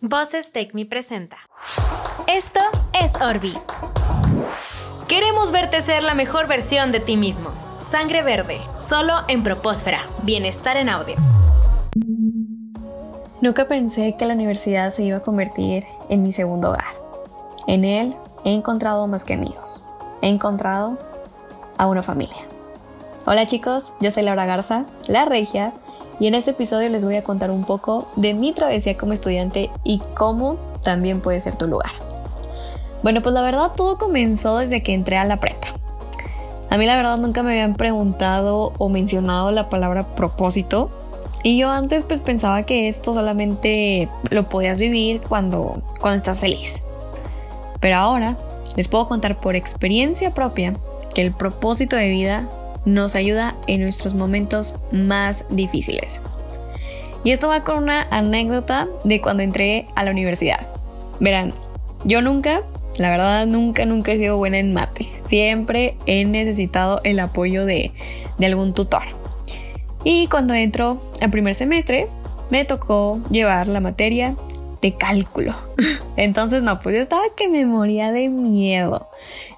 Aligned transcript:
Voces 0.00 0.52
Take 0.52 0.70
Me 0.74 0.86
presenta. 0.86 1.38
Esto 2.28 2.60
es 2.92 3.20
Orbi. 3.20 3.52
Queremos 5.08 5.50
verte 5.50 5.80
ser 5.80 6.04
la 6.04 6.14
mejor 6.14 6.46
versión 6.46 6.92
de 6.92 7.00
ti 7.00 7.16
mismo. 7.16 7.50
Sangre 7.80 8.22
verde, 8.22 8.60
solo 8.78 9.14
en 9.26 9.42
Propósfera. 9.42 10.02
Bienestar 10.22 10.76
en 10.76 10.88
audio. 10.88 11.16
Nunca 13.40 13.66
pensé 13.66 14.14
que 14.16 14.24
la 14.24 14.34
universidad 14.34 14.90
se 14.90 15.02
iba 15.02 15.16
a 15.16 15.22
convertir 15.22 15.84
en 16.08 16.22
mi 16.22 16.30
segundo 16.30 16.68
hogar. 16.68 16.94
En 17.66 17.84
él 17.84 18.14
he 18.44 18.54
encontrado 18.54 19.04
más 19.08 19.24
que 19.24 19.34
amigos. 19.34 19.84
He 20.22 20.28
encontrado 20.28 20.96
a 21.76 21.88
una 21.88 22.04
familia. 22.04 22.46
Hola 23.26 23.48
chicos, 23.48 23.92
yo 23.98 24.12
soy 24.12 24.22
Laura 24.22 24.46
Garza, 24.46 24.84
la 25.08 25.24
regia, 25.24 25.72
y 26.20 26.26
en 26.26 26.34
este 26.34 26.50
episodio 26.52 26.88
les 26.88 27.04
voy 27.04 27.16
a 27.16 27.22
contar 27.22 27.50
un 27.50 27.64
poco 27.64 28.08
de 28.16 28.34
mi 28.34 28.52
travesía 28.52 28.96
como 28.96 29.12
estudiante 29.12 29.70
y 29.84 30.00
cómo 30.16 30.56
también 30.82 31.20
puede 31.20 31.40
ser 31.40 31.56
tu 31.56 31.66
lugar. 31.66 31.92
Bueno, 33.02 33.22
pues 33.22 33.34
la 33.34 33.42
verdad 33.42 33.72
todo 33.76 33.98
comenzó 33.98 34.58
desde 34.58 34.82
que 34.82 34.94
entré 34.94 35.16
a 35.16 35.24
la 35.24 35.38
prepa. 35.38 35.68
A 36.70 36.76
mí 36.76 36.84
la 36.84 36.96
verdad 36.96 37.18
nunca 37.18 37.42
me 37.42 37.52
habían 37.52 37.74
preguntado 37.74 38.72
o 38.78 38.88
mencionado 38.88 39.52
la 39.52 39.70
palabra 39.70 40.06
propósito 40.14 40.90
y 41.42 41.56
yo 41.56 41.70
antes 41.70 42.02
pues 42.02 42.20
pensaba 42.20 42.64
que 42.64 42.88
esto 42.88 43.14
solamente 43.14 44.08
lo 44.30 44.44
podías 44.44 44.80
vivir 44.80 45.20
cuando, 45.20 45.80
cuando 46.00 46.16
estás 46.16 46.40
feliz. 46.40 46.82
Pero 47.80 47.96
ahora 47.96 48.36
les 48.76 48.88
puedo 48.88 49.08
contar 49.08 49.36
por 49.36 49.56
experiencia 49.56 50.32
propia 50.34 50.74
que 51.14 51.22
el 51.22 51.32
propósito 51.32 51.96
de 51.96 52.08
vida 52.08 52.48
nos 52.88 53.14
ayuda 53.14 53.54
en 53.66 53.82
nuestros 53.82 54.14
momentos 54.14 54.76
más 54.90 55.44
difíciles. 55.50 56.20
Y 57.24 57.32
esto 57.32 57.48
va 57.48 57.62
con 57.62 57.82
una 57.82 58.06
anécdota 58.10 58.88
de 59.04 59.20
cuando 59.20 59.42
entré 59.42 59.86
a 59.94 60.04
la 60.04 60.10
universidad. 60.10 60.60
Verán, 61.20 61.52
yo 62.04 62.22
nunca, 62.22 62.62
la 62.98 63.10
verdad 63.10 63.46
nunca, 63.46 63.84
nunca 63.84 64.12
he 64.12 64.18
sido 64.18 64.36
buena 64.36 64.58
en 64.58 64.72
mate. 64.72 65.08
Siempre 65.22 65.96
he 66.06 66.24
necesitado 66.24 67.00
el 67.04 67.18
apoyo 67.20 67.66
de, 67.66 67.92
de 68.38 68.46
algún 68.46 68.72
tutor. 68.72 69.02
Y 70.04 70.28
cuando 70.28 70.54
entro 70.54 70.98
al 71.20 71.30
primer 71.30 71.54
semestre, 71.54 72.08
me 72.50 72.64
tocó 72.64 73.20
llevar 73.30 73.68
la 73.68 73.80
materia 73.80 74.34
de 74.82 74.94
cálculo. 74.94 75.54
Entonces, 76.16 76.62
no, 76.62 76.80
pues 76.80 76.94
yo 76.96 77.02
estaba 77.02 77.22
que 77.36 77.48
me 77.48 77.64
moría 77.66 78.12
de 78.12 78.28
miedo. 78.28 79.08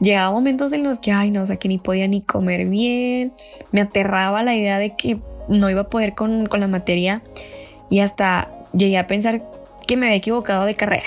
Llegaba 0.00 0.30
momentos 0.30 0.72
en 0.72 0.84
los 0.84 0.98
que, 0.98 1.12
ay, 1.12 1.30
no, 1.30 1.42
o 1.42 1.46
sea, 1.46 1.56
que 1.56 1.68
ni 1.68 1.78
podía 1.78 2.06
ni 2.08 2.20
comer 2.20 2.66
bien. 2.66 3.32
Me 3.72 3.80
aterraba 3.80 4.42
la 4.42 4.54
idea 4.54 4.78
de 4.78 4.96
que 4.96 5.18
no 5.48 5.70
iba 5.70 5.82
a 5.82 5.88
poder 5.88 6.14
con, 6.14 6.46
con 6.46 6.60
la 6.60 6.68
materia. 6.68 7.22
Y 7.90 8.00
hasta 8.00 8.50
llegué 8.72 8.98
a 8.98 9.06
pensar 9.06 9.42
que 9.86 9.96
me 9.96 10.06
había 10.06 10.18
equivocado 10.18 10.64
de 10.64 10.74
carrera. 10.74 11.06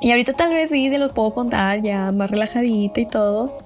Y 0.00 0.10
ahorita 0.10 0.32
tal 0.32 0.52
vez 0.52 0.70
sí 0.70 0.88
se 0.90 0.98
los 0.98 1.12
puedo 1.12 1.32
contar 1.32 1.82
ya 1.82 2.10
más 2.12 2.30
relajadita 2.30 3.00
y 3.00 3.06
todo. 3.06 3.58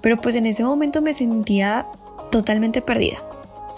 Pero 0.00 0.20
pues 0.20 0.34
en 0.34 0.46
ese 0.46 0.64
momento 0.64 1.02
me 1.02 1.12
sentía 1.12 1.86
totalmente 2.30 2.82
perdida. 2.82 3.18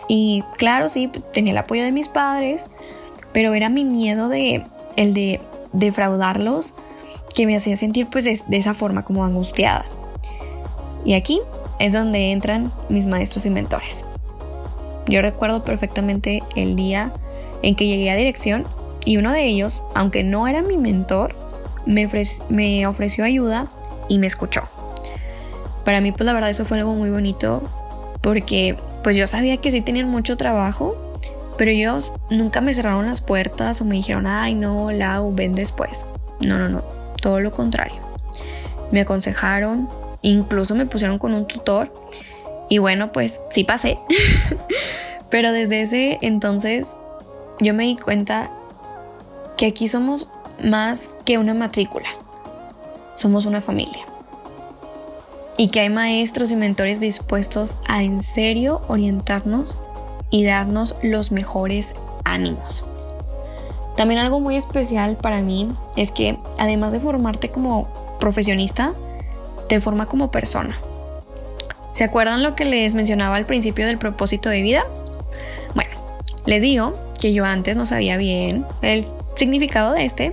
Y 0.08 0.42
claro, 0.56 0.88
sí, 0.88 1.10
tenía 1.32 1.52
el 1.52 1.58
apoyo 1.58 1.82
de 1.82 1.92
mis 1.92 2.08
padres, 2.08 2.64
pero 3.32 3.52
era 3.54 3.68
mi 3.68 3.84
miedo 3.84 4.28
de 4.28 4.64
el 4.98 5.14
de 5.14 5.40
defraudarlos 5.72 6.74
que 7.34 7.46
me 7.46 7.56
hacía 7.56 7.76
sentir 7.76 8.08
pues 8.10 8.24
de, 8.24 8.58
esa 8.58 8.74
forma 8.74 9.04
como 9.04 9.24
angustiada. 9.24 9.86
Y 11.04 11.14
aquí 11.14 11.40
es 11.78 11.92
donde 11.92 12.32
entran 12.32 12.72
mis 12.88 13.06
maestros 13.06 13.46
y 13.46 13.50
mentores. 13.50 14.04
Yo 15.06 15.22
recuerdo 15.22 15.62
perfectamente 15.62 16.42
el 16.56 16.74
día 16.74 17.12
en 17.62 17.76
que 17.76 17.86
llegué 17.86 18.10
a 18.10 18.16
dirección 18.16 18.64
y 19.04 19.18
uno 19.18 19.32
de 19.32 19.44
ellos, 19.44 19.82
aunque 19.94 20.24
no 20.24 20.48
era 20.48 20.62
mi 20.62 20.76
mentor, 20.76 21.36
me, 21.86 22.10
me 22.48 22.86
ofreció 22.88 23.24
ayuda 23.24 23.68
y 24.08 24.18
me 24.18 24.26
escuchó. 24.26 24.62
Para 25.84 26.00
mí 26.00 26.10
pues 26.10 26.26
la 26.26 26.32
verdad 26.32 26.50
eso 26.50 26.64
fue 26.64 26.78
algo 26.78 26.94
muy 26.94 27.08
bonito 27.08 27.62
porque 28.20 28.76
pues 29.04 29.16
yo 29.16 29.28
sabía 29.28 29.58
que 29.58 29.70
sí 29.70 29.80
tenían 29.80 30.08
mucho 30.08 30.36
trabajo 30.36 30.96
pero 31.58 31.72
ellos 31.72 32.12
nunca 32.30 32.60
me 32.60 32.72
cerraron 32.72 33.06
las 33.06 33.20
puertas 33.20 33.80
o 33.80 33.84
me 33.84 33.96
dijeron, 33.96 34.26
ay 34.26 34.54
no, 34.54 34.92
Lau, 34.92 35.34
ven 35.34 35.56
después. 35.56 36.06
No, 36.40 36.56
no, 36.56 36.68
no, 36.68 36.82
todo 37.20 37.40
lo 37.40 37.50
contrario. 37.50 38.00
Me 38.92 39.00
aconsejaron, 39.00 39.88
incluso 40.22 40.76
me 40.76 40.86
pusieron 40.86 41.18
con 41.18 41.34
un 41.34 41.46
tutor 41.46 41.92
y 42.68 42.78
bueno, 42.78 43.10
pues 43.12 43.40
sí 43.50 43.64
pasé. 43.64 43.98
Pero 45.30 45.52
desde 45.52 45.82
ese 45.82 46.18
entonces 46.22 46.96
yo 47.60 47.74
me 47.74 47.84
di 47.84 47.96
cuenta 47.96 48.50
que 49.56 49.66
aquí 49.66 49.88
somos 49.88 50.28
más 50.62 51.10
que 51.24 51.38
una 51.38 51.54
matrícula. 51.54 52.08
Somos 53.14 53.46
una 53.46 53.60
familia. 53.60 54.06
Y 55.56 55.68
que 55.68 55.80
hay 55.80 55.90
maestros 55.90 56.52
y 56.52 56.56
mentores 56.56 57.00
dispuestos 57.00 57.76
a 57.88 58.04
en 58.04 58.22
serio 58.22 58.82
orientarnos 58.86 59.76
y 60.30 60.44
darnos 60.44 60.96
los 61.02 61.32
mejores 61.32 61.94
ánimos. 62.24 62.84
También 63.96 64.20
algo 64.20 64.40
muy 64.40 64.56
especial 64.56 65.16
para 65.16 65.40
mí 65.40 65.68
es 65.96 66.10
que 66.10 66.38
además 66.58 66.92
de 66.92 67.00
formarte 67.00 67.50
como 67.50 67.88
profesionista, 68.20 68.92
te 69.68 69.80
forma 69.80 70.06
como 70.06 70.30
persona. 70.30 70.78
¿Se 71.92 72.04
acuerdan 72.04 72.42
lo 72.42 72.54
que 72.54 72.64
les 72.64 72.94
mencionaba 72.94 73.36
al 73.36 73.44
principio 73.44 73.86
del 73.86 73.98
propósito 73.98 74.48
de 74.48 74.62
vida? 74.62 74.84
Bueno, 75.74 75.90
les 76.46 76.62
digo 76.62 76.94
que 77.20 77.32
yo 77.32 77.44
antes 77.44 77.76
no 77.76 77.86
sabía 77.86 78.16
bien 78.16 78.64
el 78.82 79.04
significado 79.36 79.92
de 79.92 80.04
este 80.04 80.32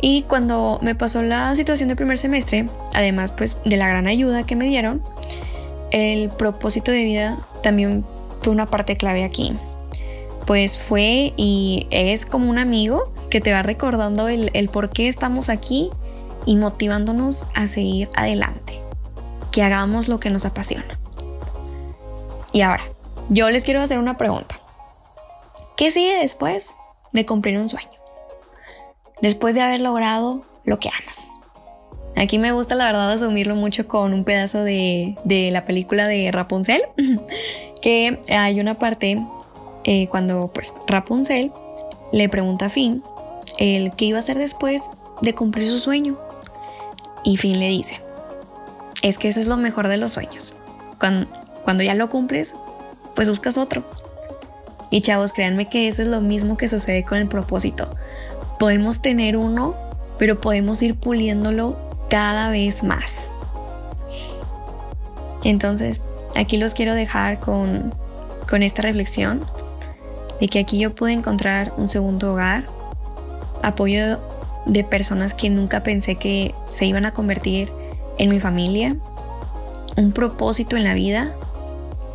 y 0.00 0.22
cuando 0.22 0.78
me 0.80 0.94
pasó 0.94 1.22
la 1.22 1.54
situación 1.54 1.88
de 1.88 1.96
primer 1.96 2.18
semestre, 2.18 2.66
además 2.94 3.32
pues 3.32 3.56
de 3.64 3.76
la 3.76 3.88
gran 3.88 4.06
ayuda 4.06 4.44
que 4.44 4.56
me 4.56 4.66
dieron, 4.66 5.02
el 5.90 6.30
propósito 6.30 6.92
de 6.92 7.02
vida 7.02 7.38
también 7.62 8.04
fue 8.40 8.52
una 8.52 8.66
parte 8.66 8.96
clave 8.96 9.24
aquí. 9.24 9.56
Pues 10.46 10.78
fue 10.78 11.32
y 11.36 11.86
es 11.90 12.26
como 12.26 12.50
un 12.50 12.58
amigo 12.58 13.12
que 13.30 13.40
te 13.40 13.52
va 13.52 13.62
recordando 13.62 14.28
el, 14.28 14.50
el 14.54 14.68
por 14.68 14.90
qué 14.90 15.08
estamos 15.08 15.48
aquí 15.48 15.90
y 16.46 16.56
motivándonos 16.56 17.46
a 17.54 17.66
seguir 17.66 18.08
adelante. 18.14 18.78
Que 19.52 19.62
hagamos 19.62 20.08
lo 20.08 20.18
que 20.18 20.30
nos 20.30 20.44
apasiona. 20.44 20.98
Y 22.52 22.62
ahora, 22.62 22.84
yo 23.28 23.48
les 23.50 23.64
quiero 23.64 23.80
hacer 23.80 23.98
una 23.98 24.16
pregunta. 24.16 24.58
¿Qué 25.76 25.90
sigue 25.90 26.18
después 26.18 26.74
de 27.12 27.24
cumplir 27.24 27.58
un 27.58 27.68
sueño? 27.68 27.90
Después 29.22 29.54
de 29.54 29.60
haber 29.60 29.80
logrado 29.80 30.40
lo 30.64 30.78
que 30.78 30.88
amas. 30.88 31.30
Aquí 32.16 32.38
me 32.38 32.52
gusta 32.52 32.74
la 32.74 32.86
verdad 32.86 33.10
asumirlo 33.10 33.54
mucho 33.56 33.88
con 33.88 34.12
un 34.12 34.24
pedazo 34.24 34.62
de, 34.62 35.16
de 35.24 35.50
la 35.50 35.64
película 35.64 36.06
de 36.08 36.30
Rapunzel, 36.30 36.82
que 37.82 38.20
hay 38.30 38.60
una 38.60 38.78
parte 38.78 39.22
eh, 39.84 40.08
cuando 40.08 40.50
pues 40.52 40.74
Rapunzel 40.86 41.50
le 42.12 42.28
pregunta 42.28 42.66
a 42.66 42.68
Finn 42.68 43.02
el 43.58 43.92
qué 43.92 44.06
iba 44.06 44.18
a 44.18 44.20
hacer 44.20 44.38
después 44.38 44.88
de 45.22 45.34
cumplir 45.34 45.68
su 45.68 45.78
sueño. 45.78 46.18
Y 47.24 47.36
Finn 47.36 47.58
le 47.58 47.68
dice, 47.68 48.00
es 49.02 49.18
que 49.18 49.28
eso 49.28 49.40
es 49.40 49.46
lo 49.46 49.56
mejor 49.56 49.88
de 49.88 49.96
los 49.96 50.12
sueños. 50.12 50.54
Cuando, 50.98 51.26
cuando 51.64 51.82
ya 51.82 51.94
lo 51.94 52.08
cumples, 52.08 52.54
pues 53.14 53.28
buscas 53.28 53.58
otro. 53.58 53.84
Y 54.90 55.02
chavos, 55.02 55.32
créanme 55.32 55.66
que 55.66 55.88
eso 55.88 56.02
es 56.02 56.08
lo 56.08 56.20
mismo 56.20 56.56
que 56.56 56.68
sucede 56.68 57.04
con 57.04 57.18
el 57.18 57.28
propósito. 57.28 57.94
Podemos 58.58 59.02
tener 59.02 59.36
uno, 59.36 59.74
pero 60.18 60.40
podemos 60.40 60.82
ir 60.82 60.96
puliéndolo 60.96 61.76
cada 62.10 62.50
vez 62.50 62.82
más. 62.82 63.30
Entonces, 65.44 66.02
aquí 66.36 66.58
los 66.58 66.74
quiero 66.74 66.94
dejar 66.94 67.40
con, 67.40 67.94
con 68.48 68.62
esta 68.62 68.82
reflexión 68.82 69.40
de 70.38 70.48
que 70.48 70.58
aquí 70.58 70.78
yo 70.78 70.94
pude 70.94 71.12
encontrar 71.12 71.72
un 71.78 71.88
segundo 71.88 72.32
hogar, 72.32 72.64
apoyo 73.62 74.18
de 74.66 74.84
personas 74.84 75.32
que 75.32 75.48
nunca 75.48 75.82
pensé 75.82 76.16
que 76.16 76.54
se 76.68 76.84
iban 76.84 77.06
a 77.06 77.12
convertir 77.12 77.70
en 78.18 78.28
mi 78.28 78.40
familia, 78.40 78.96
un 79.96 80.12
propósito 80.12 80.76
en 80.76 80.84
la 80.84 80.94
vida 80.94 81.32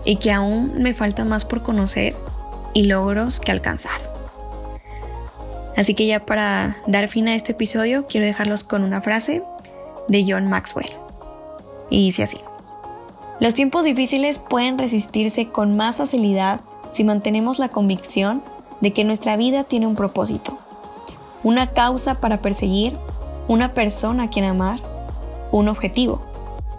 y 0.04 0.18
que 0.18 0.32
aún 0.32 0.82
me 0.82 0.94
falta 0.94 1.26
más 1.26 1.46
por 1.46 1.64
conocer 1.64 2.16
y 2.74 2.84
logros 2.84 3.40
que 3.40 3.52
alcanzar. 3.52 4.00
Así 5.76 5.94
que 5.94 6.06
ya 6.06 6.26
para 6.26 6.78
dar 6.88 7.08
fin 7.08 7.28
a 7.28 7.36
este 7.36 7.52
episodio 7.52 8.06
quiero 8.08 8.26
dejarlos 8.26 8.64
con 8.64 8.84
una 8.84 9.02
frase 9.02 9.44
de 10.08 10.26
John 10.28 10.48
Maxwell. 10.48 10.90
Y 11.90 12.06
dice 12.06 12.24
así. 12.24 12.38
Los 13.40 13.54
tiempos 13.54 13.84
difíciles 13.84 14.40
pueden 14.40 14.78
resistirse 14.78 15.50
con 15.50 15.76
más 15.76 15.98
facilidad 15.98 16.62
si 16.92 17.04
mantenemos 17.04 17.60
la 17.60 17.70
convicción 17.70 18.42
de 18.82 18.94
que 18.94 19.04
nuestra 19.04 19.36
vida 19.36 19.66
tiene 19.66 19.88
un 19.88 19.96
propósito, 19.96 20.58
una 21.44 21.68
causa 21.68 22.16
para 22.16 22.38
perseguir, 22.38 22.96
una 23.48 23.74
persona 23.74 24.24
a 24.24 24.30
quien 24.30 24.46
amar, 24.46 24.80
un 25.52 25.68
objetivo 25.68 26.22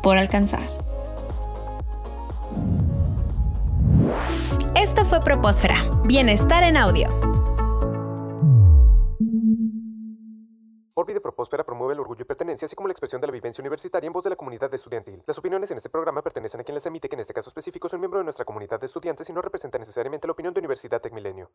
por 0.02 0.18
alcanzar. 0.18 0.62
Esto 4.74 5.04
fue 5.04 5.20
Propósfera, 5.20 5.84
Bienestar 6.04 6.62
en 6.62 6.76
Audio. 6.76 7.25
De 11.16 11.20
Propóspera 11.20 11.64
promueve 11.64 11.94
el 11.94 12.00
orgullo 12.00 12.22
y 12.22 12.24
pertenencia, 12.24 12.66
así 12.66 12.76
como 12.76 12.88
la 12.88 12.92
expresión 12.92 13.20
de 13.20 13.26
la 13.26 13.32
vivencia 13.32 13.62
universitaria 13.62 14.06
en 14.06 14.12
voz 14.12 14.24
de 14.24 14.30
la 14.30 14.36
comunidad 14.36 14.72
estudiantil. 14.72 15.22
Las 15.26 15.38
opiniones 15.38 15.70
en 15.70 15.78
este 15.78 15.88
programa 15.88 16.22
pertenecen 16.22 16.60
a 16.60 16.64
quien 16.64 16.74
las 16.74 16.86
emite, 16.86 17.08
que 17.08 17.16
en 17.16 17.20
este 17.20 17.34
caso 17.34 17.50
específico 17.50 17.88
son 17.88 18.00
miembro 18.00 18.18
de 18.18 18.24
nuestra 18.24 18.44
comunidad 18.44 18.78
de 18.78 18.86
estudiantes 18.86 19.28
y 19.28 19.32
no 19.32 19.42
representa 19.42 19.78
necesariamente 19.78 20.28
la 20.28 20.32
opinión 20.32 20.52
de 20.52 20.60
Universidad 20.60 21.00
Tecmilenio. 21.00 21.50